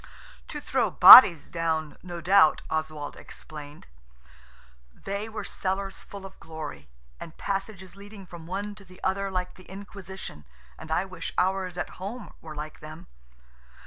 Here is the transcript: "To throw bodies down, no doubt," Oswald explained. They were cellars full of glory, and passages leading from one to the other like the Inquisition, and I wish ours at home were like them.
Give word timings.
"To 0.47 0.59
throw 0.59 0.89
bodies 0.89 1.47
down, 1.47 1.95
no 2.01 2.21
doubt," 2.21 2.63
Oswald 2.71 3.15
explained. 3.15 3.85
They 4.91 5.29
were 5.29 5.43
cellars 5.43 6.01
full 6.01 6.25
of 6.25 6.39
glory, 6.39 6.89
and 7.19 7.37
passages 7.37 7.95
leading 7.95 8.25
from 8.25 8.47
one 8.47 8.73
to 8.73 8.83
the 8.83 8.99
other 9.03 9.29
like 9.29 9.53
the 9.53 9.69
Inquisition, 9.69 10.45
and 10.79 10.89
I 10.89 11.05
wish 11.05 11.33
ours 11.37 11.77
at 11.77 12.01
home 12.01 12.33
were 12.41 12.55
like 12.55 12.79
them. 12.79 13.09